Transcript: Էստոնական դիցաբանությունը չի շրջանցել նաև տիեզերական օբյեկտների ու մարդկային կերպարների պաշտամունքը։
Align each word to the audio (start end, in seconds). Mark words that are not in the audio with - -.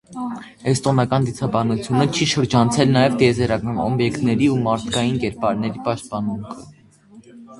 Էստոնական 0.69 1.25
դիցաբանությունը 1.27 2.05
չի 2.19 2.27
շրջանցել 2.31 2.95
նաև 2.95 3.19
տիեզերական 3.21 3.77
օբյեկտների 3.85 4.49
ու 4.53 4.57
մարդկային 4.63 5.21
կերպարների 5.25 5.83
պաշտամունքը։ 5.89 6.61